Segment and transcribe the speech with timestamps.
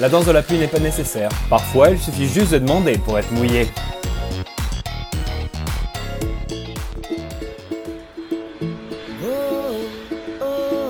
[0.00, 1.28] La danse de la pluie n'est pas nécessaire.
[1.50, 3.68] Parfois, il suffit juste de demander pour être mouillé.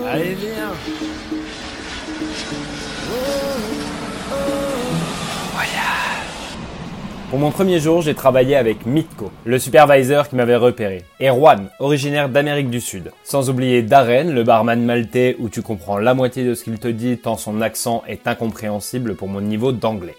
[0.08, 0.70] Allez, viens
[7.30, 11.68] Pour mon premier jour, j'ai travaillé avec Mitko, le supervisor qui m'avait repéré, et Juan,
[11.78, 13.12] originaire d'Amérique du Sud.
[13.22, 16.88] Sans oublier Darren, le barman maltais où tu comprends la moitié de ce qu'il te
[16.88, 20.16] dit tant son accent est incompréhensible pour mon niveau d'anglais.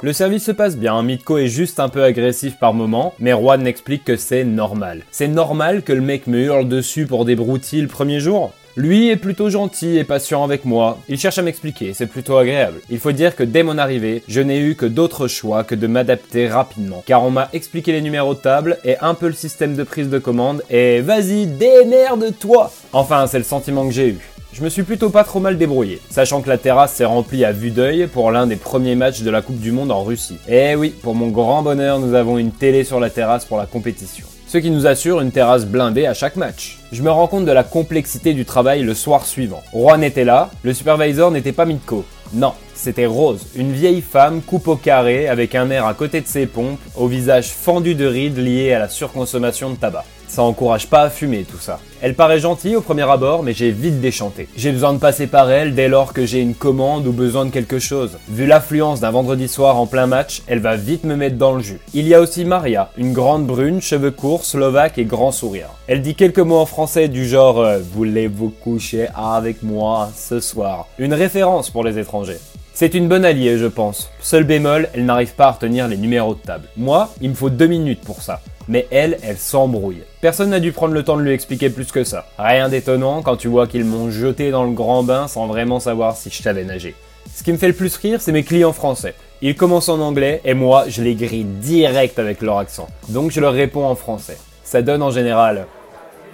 [0.00, 3.66] Le service se passe bien, Mitko est juste un peu agressif par moment, mais Juan
[3.66, 5.02] explique que c'est normal.
[5.10, 8.54] C'est normal que le mec me hurle dessus pour des broutilles le premier jour?
[8.76, 10.98] Lui est plutôt gentil et patient avec moi.
[11.08, 12.80] Il cherche à m'expliquer, c'est plutôt agréable.
[12.90, 15.86] Il faut dire que dès mon arrivée, je n'ai eu que d'autres choix que de
[15.86, 17.02] m'adapter rapidement.
[17.06, 20.08] Car on m'a expliqué les numéros de table et un peu le système de prise
[20.08, 24.18] de commande et vas-y, démerde-toi Enfin, c'est le sentiment que j'ai eu.
[24.52, 27.50] Je me suis plutôt pas trop mal débrouillé, sachant que la terrasse s'est remplie à
[27.50, 30.38] vue d'œil pour l'un des premiers matchs de la Coupe du Monde en Russie.
[30.48, 33.66] Et oui, pour mon grand bonheur, nous avons une télé sur la terrasse pour la
[33.66, 36.78] compétition ce qui nous assure une terrasse blindée à chaque match.
[36.94, 39.64] Je me rends compte de la complexité du travail le soir suivant.
[39.72, 42.04] Juan était là, le supervisor n'était pas Mitko.
[42.32, 46.26] Non, c'était Rose, une vieille femme coupe au carré avec un air à côté de
[46.26, 50.04] ses pompes, au visage fendu de rides liées à la surconsommation de tabac.
[50.34, 51.78] Ça encourage pas à fumer tout ça.
[52.02, 54.48] Elle paraît gentille au premier abord, mais j'ai vite déchanté.
[54.56, 57.50] J'ai besoin de passer par elle dès lors que j'ai une commande ou besoin de
[57.50, 58.18] quelque chose.
[58.28, 61.62] Vu l'affluence d'un vendredi soir en plein match, elle va vite me mettre dans le
[61.62, 61.78] jus.
[61.92, 65.68] Il y a aussi Maria, une grande brune, cheveux courts, slovaque et grand sourire.
[65.86, 70.88] Elle dit quelques mots en français du genre euh, Voulez-vous coucher avec moi ce soir?
[70.98, 72.40] Une référence pour les étrangers.
[72.74, 74.10] C'est une bonne alliée, je pense.
[74.20, 76.68] Seul bémol, elle n'arrive pas à retenir les numéros de table.
[76.76, 80.02] Moi, il me faut deux minutes pour ça mais elle, elle s'embrouille.
[80.20, 82.26] Personne n'a dû prendre le temps de lui expliquer plus que ça.
[82.38, 86.16] Rien d'étonnant quand tu vois qu'ils m'ont jeté dans le grand bain sans vraiment savoir
[86.16, 86.94] si je savais nager.
[87.34, 89.14] Ce qui me fait le plus rire, c'est mes clients français.
[89.42, 92.88] Ils commencent en anglais et moi, je les grille direct avec leur accent.
[93.08, 94.38] Donc je leur réponds en français.
[94.62, 95.66] Ça donne en général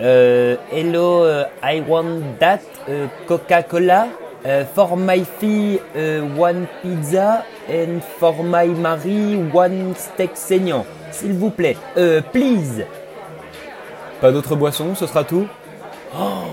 [0.01, 4.09] euh, Hello, uh, I want that uh, Coca-Cola.
[4.45, 5.79] Uh, for my fee,
[6.37, 7.45] one pizza.
[7.69, 10.87] And for my Marie, one steak saignant.
[11.13, 11.77] S'il vous plaît.
[11.97, 12.85] Euh, please.
[14.21, 15.47] Pas d'autres boissons, ce sera tout
[16.19, 16.45] oh.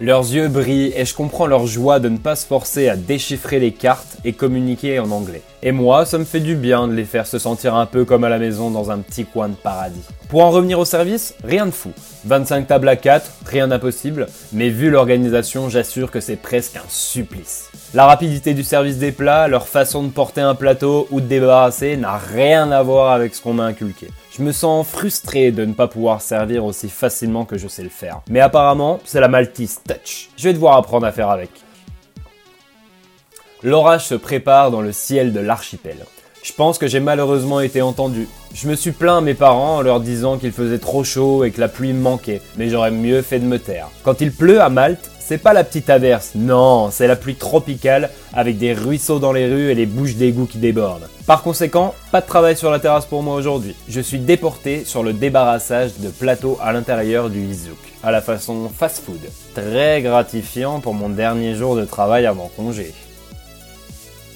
[0.00, 3.60] Leurs yeux brillent et je comprends leur joie de ne pas se forcer à déchiffrer
[3.60, 5.42] les cartes et communiquer en anglais.
[5.64, 8.24] Et moi, ça me fait du bien de les faire se sentir un peu comme
[8.24, 10.02] à la maison dans un petit coin de paradis.
[10.28, 11.92] Pour en revenir au service, rien de fou.
[12.24, 17.70] 25 tables à 4, rien d'impossible, mais vu l'organisation, j'assure que c'est presque un supplice.
[17.94, 21.96] La rapidité du service des plats, leur façon de porter un plateau ou de débarrasser
[21.96, 24.08] n'a rien à voir avec ce qu'on m'a inculqué.
[24.36, 27.88] Je me sens frustré de ne pas pouvoir servir aussi facilement que je sais le
[27.88, 28.22] faire.
[28.28, 30.30] Mais apparemment, c'est la Maltese Touch.
[30.36, 31.50] Je vais devoir apprendre à faire avec.
[33.64, 35.98] L'orage se prépare dans le ciel de l'archipel.
[36.42, 38.26] Je pense que j'ai malheureusement été entendu.
[38.52, 41.52] Je me suis plaint à mes parents en leur disant qu'il faisait trop chaud et
[41.52, 43.88] que la pluie manquait, mais j'aurais mieux fait de me taire.
[44.02, 48.10] Quand il pleut à Malte, c'est pas la petite averse, non, c'est la pluie tropicale
[48.34, 51.08] avec des ruisseaux dans les rues et les bouches d'égout qui débordent.
[51.28, 53.76] Par conséquent, pas de travail sur la terrasse pour moi aujourd'hui.
[53.88, 58.68] Je suis déporté sur le débarrassage de plateaux à l'intérieur du Izouk, à la façon
[58.76, 59.20] fast-food.
[59.54, 62.92] Très gratifiant pour mon dernier jour de travail avant congé.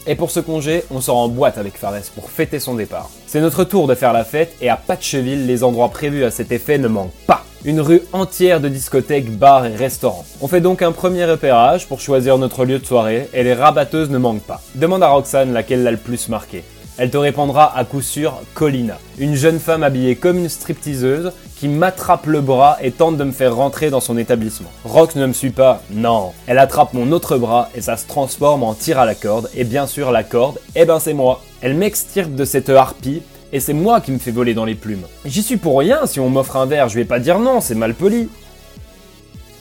[0.06, 3.11] Et pour ce congé, on sort en boîte avec Fares pour fêter son départ.
[3.27, 6.53] C'est notre tour de faire la fête et à Patcheville, les endroits prévus à cet
[6.53, 10.25] effet ne manquent pas une rue entière de discothèques, bars et restaurants.
[10.41, 14.09] On fait donc un premier repérage pour choisir notre lieu de soirée et les rabatteuses
[14.09, 14.62] ne manquent pas.
[14.77, 16.62] Demande à Roxane laquelle l'a le plus marqué.
[16.99, 21.69] Elle te répondra à coup sûr Colina, une jeune femme habillée comme une stripteaseuse qui
[21.69, 24.71] m'attrape le bras et tente de me faire rentrer dans son établissement.
[24.84, 26.33] Rox ne me suit pas, non.
[26.47, 29.65] Elle attrape mon autre bras et ça se transforme en tir à la corde, et
[29.65, 31.43] bien sûr la corde, eh ben c'est moi.
[31.61, 35.05] Elle m'extirpe de cette harpie et c'est moi qui me fais voler dans les plumes.
[35.27, 37.75] J'y suis pour rien, si on m'offre un verre, je vais pas dire non, c'est
[37.75, 38.31] mal poli.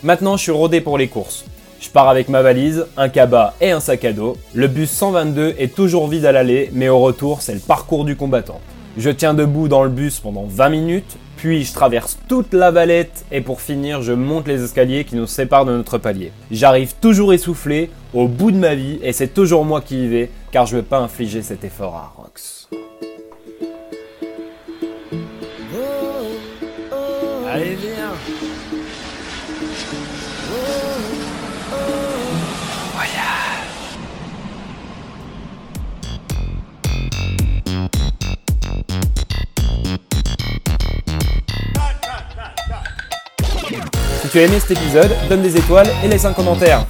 [0.04, 1.44] Maintenant, je suis rodé pour les courses.
[1.96, 4.36] Pars avec ma valise, un cabas et un sac à dos.
[4.54, 8.18] Le bus 122 est toujours vide à l'aller, mais au retour, c'est le parcours du
[8.18, 8.60] combattant.
[8.98, 13.24] Je tiens debout dans le bus pendant 20 minutes, puis je traverse toute la valette
[13.32, 16.34] et pour finir, je monte les escaliers qui nous séparent de notre palier.
[16.52, 20.30] J'arrive toujours essoufflé, au bout de ma vie, et c'est toujours moi qui y vais,
[20.52, 22.68] car je veux pas infliger cet effort à Rox.
[27.50, 28.55] Allez, viens
[44.36, 46.86] tu as aimé cet épisode, donne des étoiles et laisse un commentaire.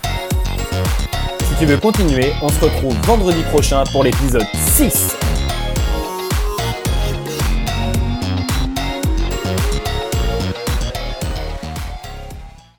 [1.41, 5.15] Si si tu veux continuer, on se retrouve vendredi prochain pour l'épisode 6.